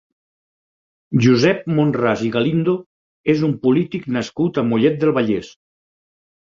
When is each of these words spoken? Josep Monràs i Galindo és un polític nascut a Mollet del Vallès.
Josep 1.25 1.61
Monràs 1.81 2.25
i 2.29 2.31
Galindo 2.37 2.75
és 3.37 3.47
un 3.51 3.55
polític 3.69 4.11
nascut 4.19 4.61
a 4.65 4.69
Mollet 4.73 5.03
del 5.07 5.19
Vallès. 5.23 5.57